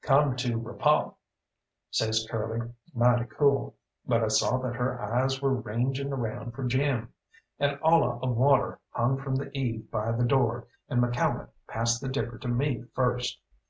[0.00, 1.14] "Come to repawt,"
[1.90, 3.76] says Curly, mighty cool,
[4.06, 7.12] but I saw that her eyes were ranging around for Jim.
[7.58, 12.08] An olla of water hung from the eave by the door, and McCalmont passed the
[12.08, 13.38] dipper to me first.